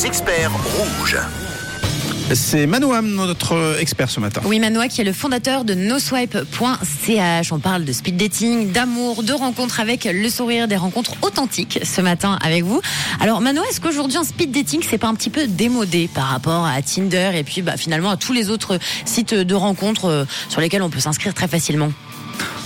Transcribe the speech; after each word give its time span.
les 0.00 0.06
experts 0.06 0.50
rouges. 0.52 1.18
C'est 2.32 2.66
Manoam, 2.66 3.14
notre 3.16 3.76
expert 3.80 4.08
ce 4.08 4.20
matin. 4.20 4.40
Oui, 4.44 4.58
Manoa 4.58 4.88
qui 4.88 5.00
est 5.00 5.04
le 5.04 5.12
fondateur 5.12 5.64
de 5.64 5.74
noswipe.ch. 5.74 7.52
On 7.52 7.58
parle 7.58 7.84
de 7.84 7.92
speed 7.92 8.16
dating, 8.16 8.72
d'amour, 8.72 9.22
de 9.22 9.32
rencontres 9.32 9.80
avec 9.80 10.04
le 10.04 10.28
sourire, 10.30 10.68
des 10.68 10.76
rencontres 10.76 11.14
authentiques 11.22 11.80
ce 11.82 12.00
matin 12.00 12.38
avec 12.42 12.64
vous. 12.64 12.80
Alors 13.20 13.40
Manoa, 13.40 13.64
est-ce 13.68 13.80
qu'aujourd'hui 13.80 14.16
un 14.16 14.24
speed 14.24 14.52
dating 14.52 14.80
c'est 14.88 14.96
pas 14.96 15.08
un 15.08 15.14
petit 15.14 15.28
peu 15.28 15.46
démodé 15.46 16.08
par 16.14 16.26
rapport 16.28 16.64
à 16.64 16.80
Tinder 16.82 17.32
et 17.34 17.42
puis 17.42 17.60
bah, 17.60 17.76
finalement 17.76 18.10
à 18.10 18.16
tous 18.16 18.32
les 18.32 18.48
autres 18.48 18.78
sites 19.04 19.34
de 19.34 19.54
rencontres 19.54 20.06
euh, 20.06 20.24
sur 20.48 20.60
lesquels 20.60 20.82
on 20.82 20.90
peut 20.90 21.00
s'inscrire 21.00 21.34
très 21.34 21.48
facilement? 21.48 21.92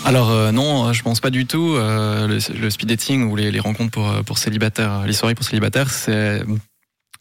Alors 0.05 0.30
euh, 0.30 0.53
non, 0.53 0.93
je 0.93 1.03
pense 1.03 1.21
pas 1.21 1.30
du 1.30 1.46
tout. 1.46 1.75
Euh, 1.75 2.29
le, 2.29 2.39
le, 2.61 2.71
speed 2.71 2.91
dating 2.91 3.25
ou 3.25 3.35
les, 3.35 3.51
les 3.51 3.61
rencontres 3.61 3.91
pour, 3.91 4.12
pour 4.25 4.39
célibataires, 4.39 5.05
les 5.07 5.14
soirées 5.14 5.35
pour 5.35 5.45
célibataires, 5.45 5.91
c'est 5.91 6.43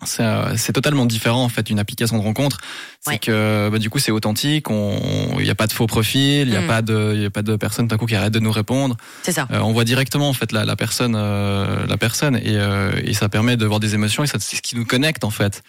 c'est 0.06 0.74
totalement 0.74 1.06
différent 1.06 1.44
en 1.44 1.50
fait 1.50 1.64
d'une 1.64 1.80
application 1.80 2.18
de 2.18 2.24
rencontre. 2.24 2.60
C'est 3.02 3.18
que 3.20 3.70
bah, 3.70 3.80
du 3.80 3.90
coup 3.90 4.00
c'est 4.00 4.12
authentique, 4.12 4.68
il 4.70 5.44
n'y 5.44 5.50
a 5.50 5.56
pas 5.56 5.68
de 5.68 5.74
faux 5.74 5.88
profil, 5.88 6.48
il 6.48 6.50
n'y 6.50 6.56
a 6.56 6.62
Mm. 6.62 6.68
pas 6.68 6.82
de, 6.82 7.12
il 7.16 7.22
y 7.22 7.26
a 7.26 7.30
pas 7.30 7.42
de 7.42 7.56
personne 7.56 7.88
d'un 7.88 7.98
coup 7.98 8.06
qui 8.06 8.16
arrête 8.16 8.34
de 8.34 8.40
nous 8.40 8.52
répondre. 8.52 8.96
C'est 9.24 9.32
ça. 9.34 9.48
Euh, 9.52 9.60
on 9.60 9.74
voit 9.74 9.84
directement 9.84 10.30
en 10.30 10.34
fait 10.34 10.52
la, 10.52 10.66
la 10.66 10.76
personne, 10.76 11.16
euh, 11.18 11.86
la 11.88 11.98
personne 11.98 12.36
et, 12.38 12.42
euh, 12.58 12.92
et 13.04 13.14
ça 13.14 13.28
permet 13.30 13.58
de 13.58 13.66
voir 13.66 13.80
des 13.80 13.94
émotions 13.96 14.24
et 14.24 14.28
ça 14.28 14.38
c'est 14.40 14.56
ce 14.58 14.62
qui 14.62 14.76
nous 14.76 14.86
connecte 14.86 15.24
en 15.24 15.30
fait. 15.32 15.64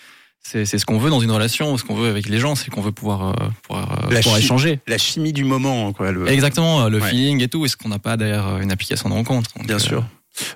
C'est 0.47 0.67
c'est 0.67 0.77
ce 0.79 0.85
qu'on 0.85 0.99
veut 0.99 1.09
dans 1.09 1.21
une 1.21 1.31
relation, 1.31 1.75
ce 1.79 1.85
qu'on 1.85 1.95
veut 1.95 2.11
avec 2.11 2.29
les 2.29 2.39
gens, 2.39 2.55
c'est 2.55 2.71
qu'on 2.71 2.83
veut 2.83 2.93
pouvoir 2.93 3.31
euh, 3.31 3.49
pouvoir, 3.63 4.05
euh, 4.05 4.11
La 4.13 4.21
pouvoir 4.21 4.39
échanger. 4.39 4.79
La 4.87 4.99
chimie 4.99 5.33
du 5.33 5.43
moment, 5.43 5.93
quoi. 5.95 6.13
le- 6.13 6.29
Exactement, 6.29 6.87
le 6.89 7.01
Ouais. 7.01 7.09
feeling 7.09 7.41
et 7.43 7.49
tout, 7.49 7.65
et 7.65 7.69
ce 7.69 7.77
qu'on 7.79 7.89
n'a 7.89 7.99
pas 7.99 8.19
derrière 8.19 8.59
une 8.61 8.71
application 8.71 9.09
de 9.09 9.15
rencontre. 9.15 9.51
Donc, 9.57 9.67
Bien 9.67 9.77
euh, 9.77 9.79
sûr. 9.79 10.05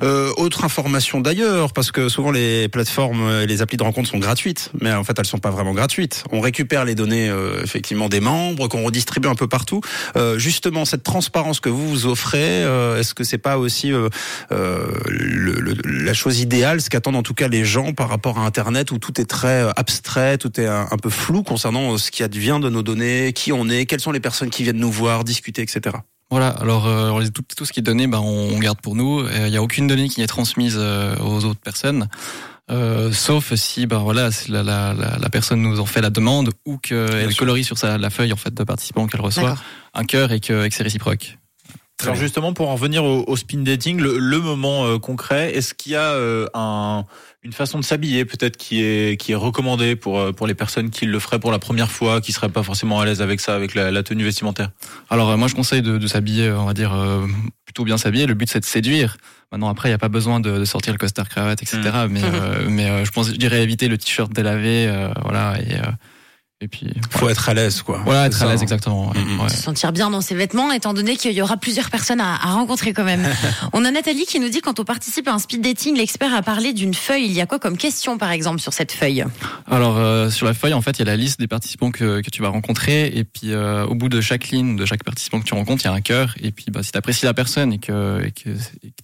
Euh, 0.03 0.33
autre 0.37 0.65
information 0.65 1.21
d'ailleurs, 1.21 1.73
parce 1.73 1.93
que 1.93 2.09
souvent 2.09 2.31
les 2.31 2.69
plateformes 2.69 3.43
et 3.43 3.47
les 3.47 3.63
applis 3.63 3.77
de 3.77 3.83
rencontre 3.83 4.09
sont 4.09 4.19
gratuites, 4.19 4.71
mais 4.81 4.93
en 4.93 5.05
fait 5.05 5.19
elles 5.19 5.27
sont 5.27 5.39
pas 5.39 5.51
vraiment 5.51 5.73
gratuites. 5.75 6.25
On 6.33 6.41
récupère 6.41 6.85
les 6.85 6.95
données 6.95 7.29
euh, 7.29 7.63
effectivement 7.63 8.09
des 8.09 8.21
membres 8.21 8.69
qu'on 8.69 8.83
redistribue 8.85 9.29
un 9.29 9.35
peu 9.35 9.49
partout. 9.49 9.81
Euh, 10.17 10.39
justement, 10.39 10.85
cette 10.85 11.03
transparence 11.03 11.61
que 11.61 11.69
vous 11.69 11.89
vous 11.89 12.07
offrez, 12.07 12.39
euh, 12.65 12.99
est-ce 12.99 13.15
que 13.15 13.25
c'est 13.25 13.39
pas 13.39 13.59
aussi 13.59 13.93
euh, 13.93 14.09
euh, 14.53 14.87
le- 15.09 15.61
le- 15.61 16.05
la 16.05 16.15
chose 16.15 16.41
idéale, 16.41 16.81
ce 16.81 16.91
qu'attendent 16.91 17.17
en 17.17 17.23
tout 17.23 17.35
cas 17.35 17.49
les 17.49 17.65
gens 17.65 17.93
par 17.93 18.09
rapport 18.09 18.39
à 18.39 18.43
Internet 18.47 18.91
où 18.91 18.99
tout 18.99 19.21
est 19.21 19.25
très 19.27 19.69
abstrait, 19.77 20.39
tout 20.39 20.61
est 20.61 20.67
un, 20.67 20.87
peu 21.01 21.11
flou 21.11 21.43
concernant 21.43 21.97
ce 21.99 22.11
qui 22.11 22.23
advient 22.23 22.59
de 22.63 22.69
nos 22.69 22.83
données, 22.83 23.33
qui 23.33 23.53
on 23.53 23.69
est, 23.69 23.87
quelles 23.87 24.01
sont 24.01 24.13
les 24.13 24.21
personnes 24.21 24.51
qui 24.51 24.63
viennent 24.65 24.77
nous 24.79 24.91
voir, 24.91 25.25
discuter, 25.25 25.63
etc. 25.63 25.97
Voilà, 26.31 26.49
alors, 26.49 26.87
euh, 26.87 27.25
tout, 27.33 27.43
tout 27.57 27.65
ce 27.65 27.73
qui 27.73 27.81
est 27.81 27.83
donné, 27.83 28.07
ben, 28.07 28.19
on, 28.19 28.55
on 28.55 28.59
garde 28.59 28.81
pour 28.83 28.95
nous. 28.95 29.21
Euh, 29.21 29.47
Il 29.47 29.51
n'y 29.51 29.57
a 29.57 29.63
aucune 29.63 29.87
donnée 29.87 30.09
qui 30.11 30.21
est 30.23 30.27
transmise 30.27 30.77
euh, 30.79 31.17
aux 31.21 31.45
autres 31.47 31.61
personnes, 31.61 32.09
euh, 32.71 33.13
sauf 33.13 33.55
si 33.55 33.87
ben, 33.87 33.99
voilà, 33.99 34.31
si 34.31 34.51
la, 34.51 34.63
la, 34.63 34.93
la, 34.93 35.17
la 35.19 35.29
personne 35.31 35.63
nous 35.63 35.81
en 35.81 35.87
fait 35.87 36.03
la 36.03 36.11
demande 36.11 36.51
ou 36.67 36.77
qu'elle 36.77 37.35
colorie 37.35 37.65
sur 37.65 37.79
sa, 37.79 37.97
la 37.97 38.11
feuille 38.11 38.35
en 38.35 38.37
fait, 38.37 38.53
de 38.53 38.63
participant 38.63 39.07
qu'elle 39.07 39.23
reçoit 39.23 39.57
un 39.95 40.05
cœur 40.05 40.33
et 40.33 40.41
que, 40.41 40.67
et 40.67 40.69
que 40.69 40.75
c'est 40.75 40.83
réciproque. 40.83 41.39
Très 41.99 42.07
Alors 42.07 42.15
bien. 42.15 42.23
justement, 42.23 42.53
pour 42.53 42.69
en 42.71 42.75
revenir 42.75 43.05
au, 43.05 43.25
au 43.27 43.37
spin 43.37 43.59
dating, 43.59 44.01
le, 44.01 44.19
le 44.19 44.39
moment 44.39 44.87
euh, 44.87 44.99
concret, 44.99 45.53
est-ce 45.57 45.75
qu'il 45.75 45.93
y 45.93 45.97
a 45.97 46.13
euh, 46.13 46.47
un, 46.55 47.05
une 47.43 47.53
façon 47.53 47.81
de 47.81 47.85
s'habiller 47.85 48.25
peut-être 48.25 48.57
qui 48.57 48.83
est 48.83 49.21
qui 49.21 49.33
est 49.33 49.35
recommandée 49.35 49.97
pour 49.97 50.21
euh, 50.21 50.31
pour 50.33 50.47
les 50.47 50.55
personnes 50.55 50.91
qui 50.91 51.07
le 51.07 51.19
feraient 51.19 51.41
pour 51.41 51.51
la 51.51 51.59
première 51.59 51.91
fois, 51.91 52.21
qui 52.21 52.31
seraient 52.33 52.51
pas 52.51 52.63
forcément 52.63 53.01
à 53.01 53.05
l'aise 53.05 53.21
avec 53.21 53.41
ça, 53.41 53.57
avec 53.57 53.75
la, 53.75 53.91
la 53.91 54.03
tenue 54.05 54.23
vestimentaire? 54.23 54.71
Alors 55.11 55.31
euh, 55.31 55.37
moi 55.37 55.49
je 55.49 55.57
conseille 55.57 55.83
de, 55.83 55.99
de 55.99 56.07
s'habiller, 56.07 56.53
on 56.53 56.67
va 56.67 56.73
dire, 56.75 56.95
euh, 56.95 57.27
plutôt 57.65 57.83
bien 57.85 57.99
s'habiller. 57.99 58.27
Le 58.27 58.35
but 58.35 58.49
c'est 58.49 58.61
de 58.61 58.65
séduire. 58.65 59.17
Maintenant 59.51 59.69
après 59.69 59.89
il 59.89 59.91
n'y 59.93 59.97
a 59.97 59.99
pas 59.99 60.09
besoin 60.09 60.39
de, 60.39 60.57
de 60.57 60.65
sortir 60.65 60.93
le 60.93 60.99
costard 60.99 61.29
cravate, 61.29 61.63
etc. 61.65 61.81
Mais, 62.09 62.23
euh, 62.23 62.67
mais 62.69 62.89
euh, 62.89 63.05
je 63.05 63.11
pense, 63.11 63.27
je 63.29 63.37
dirais 63.37 63.61
éviter 63.65 63.89
le 63.89 63.99
t-shirt 63.99 64.33
délavé, 64.33 64.87
euh, 64.87 65.09
voilà, 65.25 65.57
et, 65.61 65.75
euh, 65.75 65.91
et 66.61 66.67
puis 66.69 66.93
Faut 67.11 67.29
être 67.29 67.49
à 67.49 67.55
l'aise, 67.55 67.83
quoi. 67.83 68.01
voilà, 68.05 68.27
être 68.27 68.43
à 68.43 68.47
l'aise 68.47 68.63
exactement. 68.63 69.11
ouais, 69.11 69.19
Mhm. 69.21 69.41
ouais. 69.41 69.49
se 69.49 69.63
sentir 69.63 69.93
bien 69.93 70.11
dans 70.11 70.21
ses 70.21 70.35
vêtements, 70.35 70.73
étant 70.73 70.93
donné 70.93 71.17
qu'il 71.17 71.33
y 71.33 71.41
aura 71.41 71.57
plusieurs 71.57 71.89
personnes 71.91 72.21
à, 72.21 72.35
à 72.35 72.53
rencontrer 72.55 72.93
quand 72.93 73.05
même. 73.05 73.23
On 73.73 73.85
a 73.85 73.91
Nathalie 73.93 74.27
qui 74.27 74.41
nous 74.41 74.49
dit 74.49 74.61
quand 74.61 74.81
on 74.81 74.85
participe 74.85 75.29
à 75.29 75.33
un 75.35 75.39
speed 75.39 75.61
dating, 75.63 75.97
l'expert 75.97 76.35
a 76.35 76.43
parlé 76.43 76.73
d'une 76.73 76.95
feuille. 76.95 77.27
Il 77.27 77.33
y 77.33 77.41
a 77.41 77.47
quoi 77.47 77.59
comme 77.61 77.77
question, 77.77 78.19
par 78.19 78.31
exemple, 78.33 78.61
sur 78.61 78.73
cette 78.73 78.91
feuille? 78.93 79.25
Alors 79.67 79.99
euh, 79.99 80.31
sur 80.31 80.47
la 80.47 80.55
feuille, 80.55 80.75
en 80.75 80.83
fait, 80.83 80.93
il 80.93 81.01
y 81.01 81.03
a 81.03 81.05
la 81.07 81.17
liste 81.17 81.39
des 81.39 81.47
participants 81.47 81.91
que, 81.93 82.21
que 82.23 82.31
tu 82.31 82.43
vas 82.43 82.49
rencontrer, 82.49 83.07
et 83.07 83.23
puis 83.25 83.53
euh, 83.53 83.87
au 83.87 83.95
bout 83.95 84.09
de 84.09 84.21
chaque 84.21 84.49
ligne 84.49 84.75
de 84.77 84.85
chaque 84.85 85.05
participant 85.05 85.39
que 85.41 85.45
tu 85.45 85.55
rencontres, 85.55 85.83
il 85.85 85.89
y 85.89 85.91
a 85.91 85.95
un 85.95 86.01
cœur, 86.01 86.35
et 86.41 86.51
puis 86.51 86.67
bah, 86.73 86.83
si 86.83 86.91
tu 86.91 86.99
apprécies 86.99 87.25
la 87.27 87.35
personne 87.35 87.73
et 87.73 87.79
que 87.79 88.21
et 88.25 88.33
que 88.33 88.51
tu 88.51 88.51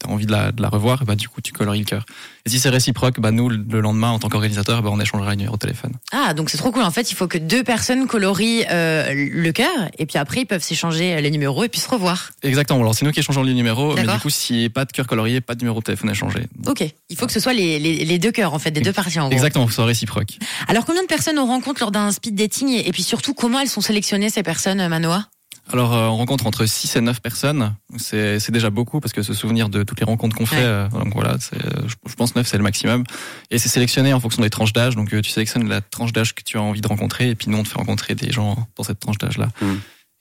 as 0.04 0.08
envie 0.08 0.26
de 0.26 0.32
la, 0.32 0.50
de 0.50 0.60
la 0.60 0.68
revoir, 0.68 1.04
bah 1.04 1.14
du 1.14 1.28
coup 1.28 1.40
tu 1.40 1.52
colories 1.52 1.78
le 1.80 1.84
cœur. 1.84 2.04
Et 2.46 2.50
si 2.50 2.58
c'est 2.58 2.68
réciproque, 2.68 3.20
bah 3.20 3.30
nous 3.30 3.48
le 3.48 3.80
lendemain 3.80 4.10
en 4.10 4.18
tant 4.18 4.28
qu'organisateur, 4.28 4.82
bah 4.82 4.90
on 4.92 5.00
échangera 5.00 5.32
une 5.32 5.38
numéro 5.38 5.54
de 5.56 5.60
téléphone. 5.60 5.92
Ah, 6.12 6.34
donc 6.34 6.50
c'est 6.50 6.58
trop 6.58 6.72
cool. 6.72 6.82
En 6.82 6.90
fait, 6.90 7.10
il 7.10 7.14
faut 7.14 7.26
que 7.28 7.38
deux 7.44 7.62
personnes 7.62 8.06
colorient 8.06 8.66
euh, 8.70 9.12
le 9.14 9.52
cœur, 9.52 9.68
et 9.98 10.06
puis 10.06 10.18
après, 10.18 10.40
ils 10.40 10.46
peuvent 10.46 10.62
s'échanger 10.62 11.20
les 11.20 11.30
numéros 11.30 11.62
et 11.64 11.68
puis 11.68 11.80
se 11.80 11.88
revoir. 11.88 12.30
Exactement. 12.42 12.80
Alors 12.80 12.94
c'est 12.94 13.04
nous 13.04 13.12
qui 13.12 13.20
échangeons 13.20 13.42
les 13.42 13.54
numéros, 13.54 13.94
mais 13.94 14.02
du 14.02 14.18
coup 14.18 14.30
s'il 14.30 14.56
n'y 14.56 14.64
a 14.64 14.70
pas 14.70 14.84
de 14.84 14.92
cœur 14.92 15.06
colorié, 15.06 15.40
pas 15.40 15.54
de 15.54 15.60
numéro 15.60 15.78
de 15.78 15.84
téléphone 15.84 16.10
échangé. 16.10 16.40
Ok, 16.66 16.84
il 17.10 17.16
faut 17.16 17.26
que 17.26 17.32
ce 17.32 17.40
soit 17.40 17.52
les, 17.52 17.78
les, 17.78 18.04
les 18.04 18.18
deux 18.18 18.32
cœurs, 18.32 18.54
en 18.54 18.58
fait, 18.58 18.70
des 18.70 18.80
deux 18.80 18.92
parties, 18.92 19.20
en 19.20 19.26
gros. 19.28 19.32
Exactement, 19.32 19.66
que 19.66 19.72
ce 19.72 19.76
soit 19.76 19.84
réciproque. 19.84 20.38
Alors, 20.66 20.84
combien 20.84 21.02
de 21.02 21.08
personnes 21.08 21.38
on 21.38 21.46
rencontre 21.46 21.80
lors 21.80 21.90
d'un 21.90 22.10
speed 22.10 22.34
dating, 22.34 22.68
et, 22.70 22.88
et 22.88 22.92
puis 22.92 23.02
surtout, 23.02 23.34
comment 23.34 23.60
elles 23.60 23.68
sont 23.68 23.80
sélectionnées, 23.80 24.30
ces 24.30 24.42
personnes, 24.42 24.80
euh, 24.80 24.88
Manoa? 24.88 25.26
Alors 25.72 25.94
euh, 25.94 26.06
on 26.08 26.16
rencontre 26.16 26.46
entre 26.46 26.66
6 26.66 26.96
et 26.96 27.00
9 27.00 27.20
personnes, 27.22 27.74
c'est 27.96 28.38
c'est 28.38 28.52
déjà 28.52 28.68
beaucoup 28.70 29.00
parce 29.00 29.12
que 29.14 29.22
se 29.22 29.32
souvenir 29.32 29.68
de 29.70 29.82
toutes 29.82 29.98
les 29.98 30.04
rencontres 30.06 30.36
qu'on 30.36 30.44
fait, 30.46 30.56
Ouais. 30.56 30.62
euh, 30.62 30.88
donc 30.88 31.14
voilà, 31.14 31.36
c'est, 31.40 31.56
euh, 31.56 31.88
je, 31.88 31.94
je 32.06 32.14
pense 32.14 32.34
9 32.36 32.46
c'est 32.46 32.58
le 32.58 32.62
maximum. 32.62 33.02
Et 33.50 33.58
c'est 33.58 33.70
sélectionné 33.70 34.12
en 34.12 34.20
fonction 34.20 34.42
des 34.42 34.50
tranches 34.50 34.72
d'âge, 34.74 34.94
donc 34.94 35.12
euh, 35.14 35.22
tu 35.22 35.30
sélectionnes 35.30 35.66
la 35.68 35.80
tranche 35.80 36.12
d'âge 36.12 36.34
que 36.34 36.42
tu 36.42 36.58
as 36.58 36.62
envie 36.62 36.82
de 36.82 36.88
rencontrer 36.88 37.30
et 37.30 37.34
puis 37.34 37.48
nous 37.50 37.56
on 37.58 37.62
te 37.62 37.68
fait 37.68 37.78
rencontrer 37.78 38.14
des 38.14 38.30
gens 38.30 38.68
dans 38.76 38.84
cette 38.84 39.00
tranche 39.00 39.16
d'âge 39.18 39.38
là. 39.38 39.48
Mm. 39.62 39.72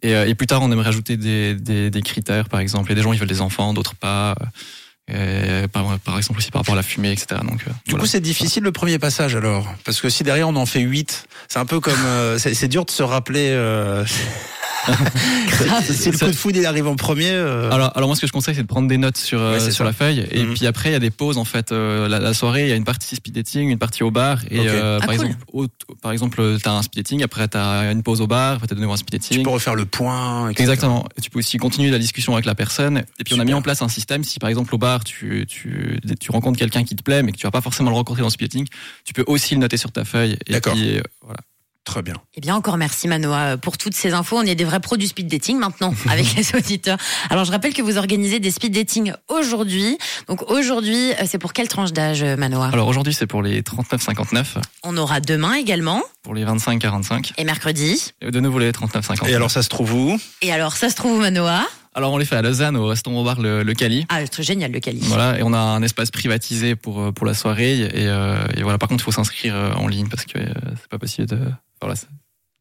Et, 0.04 0.16
euh, 0.16 0.28
et 0.28 0.34
plus 0.36 0.48
tard 0.48 0.62
on 0.62 0.72
aimerait 0.72 0.88
ajouter 0.90 1.18
des, 1.18 1.56
des, 1.56 1.90
des 1.90 2.02
critères, 2.02 2.48
par 2.50 2.60
exemple, 2.62 2.88
il 2.88 2.92
y 2.92 2.94
a 2.94 2.96
des 2.96 3.02
gens 3.04 3.12
ils 3.14 3.20
veulent 3.20 3.28
des 3.28 3.42
enfants, 3.42 3.74
d'autres 3.74 3.96
pas. 3.96 4.36
euh, 5.12 5.68
par, 5.68 6.00
par 6.00 6.18
exemple 6.18 6.40
aussi 6.40 6.52
par 6.52 6.62
rapport 6.62 6.75
à 6.75 6.78
la 6.78 6.84
fumée, 6.84 7.12
etc. 7.12 7.42
Donc, 7.42 7.62
euh, 7.68 7.72
Du 7.86 7.92
voilà. 7.92 8.00
coup, 8.04 8.06
c'est 8.08 8.22
difficile 8.22 8.64
le 8.64 8.72
premier 8.72 8.98
passage 9.00 9.36
alors, 9.36 9.68
parce 9.84 10.00
que 10.00 10.10
si 10.10 10.24
derrière 10.24 10.48
on 10.48 10.56
en 10.56 10.66
fait 10.66 10.80
8, 10.80 11.25
c'est 11.50 11.60
un 11.60 11.66
peu 11.66 11.81
comme, 11.81 12.06
euh, 12.06 12.38
c'est 12.38 12.54
c'est 12.54 12.70
dur 12.70 12.86
de 12.86 12.92
se 12.92 13.04
rappeler. 13.04 13.50
Euh, 13.52 14.06
si 15.85 15.94
si 15.94 16.11
le 16.11 16.17
coup 16.17 16.25
de 16.25 16.31
foudre 16.31 16.57
il 16.59 16.66
arrive 16.66 16.88
en 16.88 16.95
premier. 16.95 17.29
euh, 17.31 17.71
Alors, 17.71 17.91
alors 17.95 18.07
moi, 18.09 18.16
ce 18.16 18.21
que 18.21 18.27
je 18.27 18.31
conseille, 18.31 18.55
c'est 18.55 18.61
de 18.63 18.67
prendre 18.67 18.88
des 18.88 18.97
notes 18.97 19.17
sur 19.17 19.39
euh, 19.41 19.53
Ouais, 19.53 19.59
sur 19.59 19.71
ça. 19.73 19.83
la 19.83 19.94
feuille. 19.94 20.25
Et 20.31 20.44
Mhm. 20.44 20.53
puis 20.53 20.67
après, 20.67 20.89
il 20.89 20.94
y 20.94 20.95
a 20.95 20.99
des 20.99 21.09
pauses 21.11 21.38
en 21.38 21.45
fait. 21.45 21.71
Euh, 21.71 22.07
la, 22.07 22.19
la 22.19 22.33
soirée, 22.33 22.63
il 22.63 22.69
y 22.69 22.71
a 22.71 22.75
une 22.75 22.83
partie 22.83 23.16
speed 23.16 23.33
dating, 23.35 23.69
une 23.69 23.77
partie 23.79 24.03
au 24.03 24.11
bar. 24.11 24.39
Et 24.51 24.59
euh, 24.59 24.99
Ah, 25.01 25.05
par 25.05 25.16
cool. 25.16 25.25
exemple, 25.27 25.44
au, 25.53 25.67
par 26.01 26.11
exemple, 26.11 26.57
t'as 26.61 26.71
un 26.71 26.81
speed 26.81 27.03
dating. 27.03 27.23
Après, 27.23 27.47
t'as 27.47 27.91
une 27.91 28.03
pause 28.03 28.21
au 28.21 28.27
bar. 28.27 28.53
Après, 28.55 28.67
t'as 28.67 28.75
de 28.75 28.81
nouveau 28.81 28.94
un 28.94 28.97
speed 28.97 29.19
tu 29.21 29.29
dating. 29.29 29.44
peux 29.44 29.49
refaire 29.51 29.75
le 29.75 29.85
point. 29.85 30.49
etc. 30.49 30.63
Exactement. 30.63 31.07
Et 31.17 31.21
tu 31.21 31.29
peux 31.29 31.39
aussi 31.39 31.57
continuer 31.57 31.89
la 31.91 32.00
discussion 32.00 32.33
avec 32.33 32.45
la 32.45 32.55
personne. 32.55 33.03
Et 33.19 33.23
puis 33.23 33.33
on 33.35 33.39
a 33.39 33.45
mis 33.45 33.53
en 33.53 33.61
place 33.61 33.81
un 33.81 33.89
système. 33.89 34.23
Si 34.23 34.39
par 34.39 34.50
exemple 34.50 34.73
au 34.75 34.77
bar 34.77 35.03
tu 35.03 35.45
tu 35.47 36.00
tu 36.19 36.31
rencontres 36.31 36.57
quelqu'un 36.59 36.83
qui 36.83 36.95
te 36.95 37.03
plaît, 37.03 37.23
mais 37.23 37.31
que 37.31 37.38
tu 37.38 37.45
vas 37.47 37.51
pas 37.51 37.61
forcément 37.61 37.89
le 37.89 37.95
rencontrer 37.95 38.21
dans 38.21 38.27
le 38.27 38.31
speed 38.31 38.51
dating, 38.51 38.67
tu 39.05 39.13
peux 39.13 39.23
aussi 39.27 39.55
le 39.55 39.61
noter 39.61 39.77
sur 39.77 39.91
ta 39.91 40.05
feuille. 40.05 40.38
Et 40.47 40.53
D'accord. 40.53 40.73
puis 40.73 40.97
euh, 40.97 41.01
voilà. 41.21 41.39
Très 41.85 42.01
bien. 42.01 42.16
Eh 42.35 42.41
bien, 42.41 42.55
encore 42.55 42.77
merci 42.77 43.07
Manoa 43.09 43.57
pour 43.57 43.77
toutes 43.77 43.94
ces 43.94 44.13
infos. 44.13 44.38
On 44.38 44.44
est 44.44 44.55
des 44.55 44.63
vrais 44.63 44.79
pros 44.79 44.95
du 44.95 45.05
speed 45.05 45.27
dating 45.27 45.57
maintenant 45.59 45.94
avec 46.09 46.33
les 46.35 46.55
auditeurs. 46.55 46.97
Alors, 47.29 47.44
je 47.44 47.51
rappelle 47.51 47.73
que 47.73 47.81
vous 47.81 47.97
organisez 47.97 48.39
des 48.39 48.51
speed 48.51 48.73
dating 48.73 49.11
aujourd'hui. 49.27 49.97
Donc, 50.29 50.49
aujourd'hui, 50.49 51.11
euh, 51.13 51.25
c'est 51.25 51.38
pour 51.39 51.51
quelle 51.51 51.67
tranche 51.67 51.91
d'âge, 51.91 52.23
euh, 52.23 52.38
Manoa? 52.38 52.69
Alors 52.71 52.88
aujourd'hui, 52.88 53.13
c'est 53.13 53.27
pour 53.27 53.41
les 53.41 53.61
39-59, 53.63 54.45
On 54.83 54.95
aura 54.97 55.19
demain 55.19 55.55
également 55.55 56.01
pour 56.23 56.33
les 56.33 56.45
25-45. 56.45 57.33
et 57.38 57.44
mercredi. 57.44 58.11
Et 58.21 58.31
de 58.31 58.39
nouveau 58.39 58.59
les 58.59 58.71
39-50. 58.71 59.27
Et 59.27 59.35
alors 59.35 59.51
ça 59.51 59.61
se 59.61 59.69
trouve 59.69 59.94
où? 59.94 60.17
Et 60.41 60.53
alors, 60.53 60.77
ça 60.77 60.89
se 60.89 60.95
trouve 60.95 61.17
où, 61.17 61.21
Manoa? 61.21 61.63
Alors 61.96 62.12
on 62.12 62.18
les 62.18 62.26
fait 62.26 62.36
à 62.36 62.42
Lausanne 62.42 62.76
au 62.76 62.88
restaurant 62.88 63.24
bar 63.24 63.40
le, 63.40 63.64
le 63.64 63.74
Cali. 63.74 64.06
Ah, 64.09 64.20
c'est 64.30 64.44
génial 64.44 64.72
le 64.72 64.80
Cali. 64.80 65.00
Voilà, 65.04 65.38
et 65.38 65.44
on 65.44 65.54
a 65.54 65.59
un 65.59 65.81
espace 65.84 66.09
privatisé 66.12 66.76
pour 66.76 67.02
euh, 67.02 67.12
pour 67.12 67.26
la 67.26 67.34
soirée 67.34 67.81
et, 67.81 68.08
euh, 68.08 68.36
et 68.57 68.63
voilà. 68.63 68.78
Par 68.78 68.90
contre, 68.90 69.04
il 69.04 69.06
faut 69.06 69.12
s'inscrire 69.12 69.56
euh, 69.56 69.74
en 69.74 69.88
ligne 69.88 70.07
parce 70.10 70.25
que 70.25 70.40
euh, 70.40 70.54
c'est 70.81 70.90
pas 70.90 70.98
possible 70.98 71.28
de 71.28 71.38
voilà, 71.81 71.95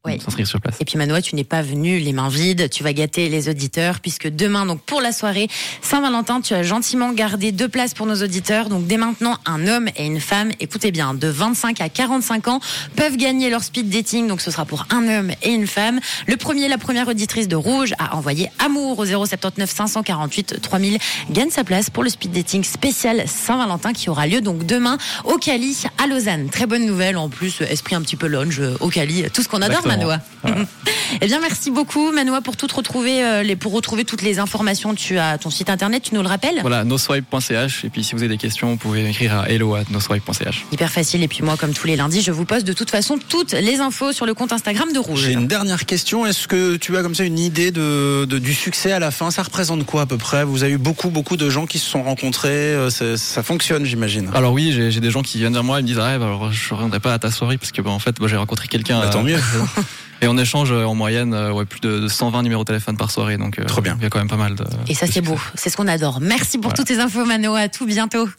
Ouais. 0.05 0.19
s'inscrire 0.19 0.45
sur 0.45 0.59
place. 0.59 0.75
Et 0.81 0.85
puis 0.85 0.97
Manoa, 0.97 1.21
tu 1.21 1.33
n'es 1.35 1.45
pas 1.45 1.61
venu 1.61 1.97
les 1.97 2.11
mains 2.11 2.27
vides, 2.27 2.69
tu 2.69 2.83
vas 2.83 2.91
gâter 2.91 3.29
les 3.29 3.47
auditeurs 3.47 4.01
puisque 4.01 4.27
demain, 4.27 4.65
donc 4.65 4.81
pour 4.81 4.99
la 4.99 5.13
soirée 5.13 5.47
Saint-Valentin, 5.81 6.41
tu 6.41 6.53
as 6.53 6.61
gentiment 6.61 7.13
gardé 7.13 7.53
deux 7.53 7.69
places 7.69 7.93
pour 7.93 8.05
nos 8.05 8.21
auditeurs. 8.21 8.67
Donc 8.67 8.85
dès 8.85 8.97
maintenant, 8.97 9.37
un 9.45 9.65
homme 9.65 9.87
et 9.95 10.05
une 10.05 10.19
femme, 10.19 10.51
écoutez 10.59 10.91
bien, 10.91 11.13
de 11.13 11.29
25 11.29 11.79
à 11.79 11.87
45 11.87 12.49
ans 12.49 12.59
peuvent 12.97 13.15
gagner 13.15 13.49
leur 13.49 13.63
speed 13.63 13.89
dating. 13.89 14.27
Donc 14.27 14.41
ce 14.41 14.51
sera 14.51 14.65
pour 14.65 14.85
un 14.89 15.07
homme 15.07 15.31
et 15.41 15.51
une 15.51 15.67
femme. 15.67 16.01
Le 16.27 16.35
premier, 16.35 16.67
la 16.67 16.77
première 16.77 17.07
auditrice 17.07 17.47
de 17.47 17.55
Rouge 17.55 17.93
a 17.97 18.17
envoyé 18.17 18.49
amour 18.59 18.99
au 18.99 19.05
079 19.05 19.69
548 19.69 20.59
3000 20.61 20.97
gagne 21.31 21.49
sa 21.49 21.63
place 21.63 21.89
pour 21.89 22.03
le 22.03 22.09
speed 22.09 22.31
dating 22.33 22.65
spécial 22.65 23.23
Saint-Valentin 23.25 23.93
qui 23.93 24.09
aura 24.09 24.27
lieu 24.27 24.41
donc 24.41 24.65
demain 24.65 24.97
au 25.23 25.37
Cali 25.37 25.83
à 25.97 26.07
Lausanne. 26.07 26.49
Très 26.49 26.65
bonne 26.65 26.85
nouvelle 26.85 27.15
en 27.15 27.29
plus, 27.29 27.61
esprit 27.61 27.95
un 27.95 28.01
petit 28.01 28.17
peu 28.17 28.27
lounge 28.27 28.61
au 28.81 28.89
Cali, 28.89 29.23
tout 29.33 29.41
ce 29.41 29.47
qu'on 29.47 29.61
adore 29.61 29.92
Manoa. 29.97 30.19
eh 31.21 31.25
bien, 31.25 31.39
merci 31.39 31.71
beaucoup, 31.71 32.11
Manoa, 32.11 32.41
pour 32.41 32.57
tout 32.57 32.67
retrouver, 32.73 33.23
euh, 33.23 33.43
les, 33.43 33.55
pour 33.55 33.71
retrouver 33.73 34.05
toutes 34.05 34.21
les 34.21 34.39
informations. 34.39 34.93
Tu 34.95 35.17
as 35.17 35.37
ton 35.37 35.49
site 35.49 35.69
internet, 35.69 36.03
tu 36.03 36.15
nous 36.15 36.21
le 36.21 36.27
rappelles? 36.27 36.59
Voilà, 36.61 36.83
noswipe.ch. 36.83 37.85
Et 37.85 37.89
puis, 37.89 38.03
si 38.03 38.13
vous 38.13 38.21
avez 38.21 38.29
des 38.29 38.37
questions, 38.37 38.69
vous 38.69 38.77
pouvez 38.77 39.07
écrire 39.07 39.35
à 39.39 39.49
hello 39.49 39.75
at 39.75 39.85
noswipe.ch. 39.89 40.65
Hyper 40.71 40.91
facile. 40.91 41.23
Et 41.23 41.27
puis, 41.27 41.43
moi, 41.43 41.55
comme 41.57 41.73
tous 41.73 41.87
les 41.87 41.95
lundis, 41.95 42.21
je 42.21 42.31
vous 42.31 42.45
poste 42.45 42.65
de 42.65 42.73
toute 42.73 42.89
façon 42.89 43.17
toutes 43.29 43.53
les 43.53 43.79
infos 43.79 44.11
sur 44.11 44.25
le 44.25 44.33
compte 44.33 44.51
Instagram 44.51 44.91
de 44.93 44.99
Rouge. 44.99 45.21
J'ai 45.21 45.33
une 45.33 45.47
dernière 45.47 45.85
question. 45.85 46.25
Est-ce 46.25 46.47
que 46.47 46.75
tu 46.77 46.97
as 46.97 47.01
comme 47.01 47.15
ça 47.15 47.23
une 47.23 47.39
idée 47.39 47.71
de, 47.71 48.25
de, 48.25 48.39
du 48.39 48.53
succès 48.53 48.91
à 48.91 48.99
la 48.99 49.11
fin? 49.11 49.31
Ça 49.31 49.43
représente 49.43 49.85
quoi 49.85 50.03
à 50.03 50.05
peu 50.05 50.17
près? 50.17 50.43
Vous 50.43 50.63
avez 50.63 50.73
eu 50.73 50.77
beaucoup, 50.77 51.09
beaucoup 51.09 51.37
de 51.37 51.49
gens 51.49 51.65
qui 51.65 51.79
se 51.79 51.89
sont 51.89 52.03
rencontrés. 52.03 52.49
euh, 52.49 52.89
ça, 52.89 53.17
ça 53.17 53.43
fonctionne, 53.43 53.85
j'imagine. 53.85 54.29
Alors 54.33 54.53
oui, 54.53 54.71
j'ai 54.71 54.99
des 54.99 55.11
gens 55.11 55.21
qui 55.21 55.37
viennent 55.37 55.53
vers 55.53 55.63
moi 55.63 55.79
et 55.79 55.81
me 55.81 55.87
disent 55.87 55.99
ah, 55.99 56.17
bah, 56.17 56.25
alors, 56.25 56.51
je 56.51 56.69
ne 56.69 56.75
reviendrai 56.75 56.99
pas 56.99 57.13
à 57.13 57.19
ta 57.19 57.31
soirée 57.31 57.57
parce 57.57 57.71
que 57.71 57.81
bah, 57.81 57.91
en 57.91 57.99
fait 57.99 58.15
bah, 58.19 58.27
j'ai 58.29 58.37
rencontré 58.37 58.67
quelqu'un. 58.67 58.99
Bah, 58.99 59.09
tant 59.09 59.21
euh, 59.21 59.23
mieux. 59.23 59.39
Et 60.23 60.27
on 60.29 60.37
échange 60.37 60.71
euh, 60.71 60.85
en 60.85 60.95
moyenne 60.95 61.33
euh, 61.33 61.51
ouais, 61.51 61.65
plus 61.65 61.81
de 61.81 61.99
de 61.99 62.07
120 62.07 62.43
numéros 62.43 62.63
de 62.63 62.67
téléphone 62.67 62.95
par 62.95 63.11
soirée. 63.11 63.37
Donc 63.37 63.59
euh, 63.59 63.65
Trop 63.65 63.81
bien. 63.81 63.97
Il 63.99 64.03
y 64.03 64.05
a 64.05 64.09
quand 64.09 64.19
même 64.19 64.29
pas 64.29 64.37
mal 64.37 64.55
de. 64.55 64.63
Et 64.87 64.95
ça, 64.95 65.05
c'est 65.05 65.19
beau. 65.19 65.37
C'est 65.55 65.69
ce 65.69 65.75
qu'on 65.75 65.89
adore. 65.89 66.21
Merci 66.21 66.57
pour 66.57 66.71
Voilà. 66.71 66.77
toutes 66.77 66.87
ces 66.87 66.99
infos, 66.99 67.25
Manoa. 67.25 67.59
À 67.59 67.67
tout 67.67 67.85
bientôt. 67.85 68.29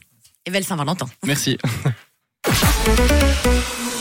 Et 0.47 0.51
belle 0.51 0.65
Saint-Valentin. 0.65 1.05
Merci. 1.27 1.59